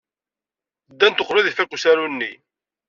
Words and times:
Ddant 0.91 1.21
uqbel 1.21 1.37
ad 1.39 1.47
ifak 1.51 1.71
usaru-nni. 1.75 2.31